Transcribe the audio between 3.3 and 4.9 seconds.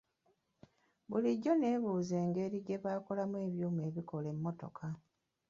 ebyuma ebikola emmotoka.